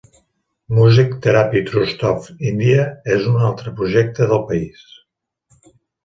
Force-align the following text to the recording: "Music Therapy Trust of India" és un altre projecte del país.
"Music 0.75 1.11
Therapy 1.25 1.59
Trust 1.67 2.05
of 2.11 2.25
India" 2.51 2.85
és 3.15 3.27
un 3.33 3.37
altre 3.49 3.73
projecte 3.81 4.27
del 4.33 4.41
país. 4.53 4.81